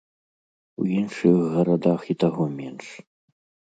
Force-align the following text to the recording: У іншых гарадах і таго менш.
У 0.85 0.87
іншых 1.01 1.35
гарадах 1.59 2.01
і 2.17 2.19
таго 2.27 2.53
менш. 2.59 2.87